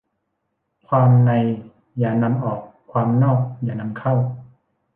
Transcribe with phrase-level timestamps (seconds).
[0.87, 1.31] ความใน
[1.99, 2.61] อย่านำออก
[2.91, 4.13] ความนอกอย่านำเข้า